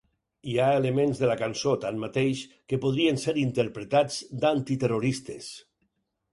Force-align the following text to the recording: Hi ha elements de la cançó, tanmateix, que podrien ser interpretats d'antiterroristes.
Hi 0.51 0.55
ha 0.61 0.69
elements 0.77 1.21
de 1.23 1.29
la 1.31 1.35
cançó, 1.41 1.73
tanmateix, 1.83 2.41
que 2.73 2.81
podrien 2.87 3.23
ser 3.27 3.37
interpretats 3.45 4.19
d'antiterroristes. 4.43 5.55